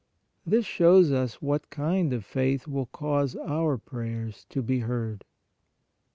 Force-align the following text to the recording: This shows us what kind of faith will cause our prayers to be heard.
This 0.47 0.65
shows 0.65 1.11
us 1.11 1.43
what 1.43 1.69
kind 1.69 2.11
of 2.11 2.25
faith 2.25 2.67
will 2.67 2.87
cause 2.87 3.35
our 3.35 3.77
prayers 3.77 4.47
to 4.49 4.63
be 4.63 4.79
heard. 4.79 5.23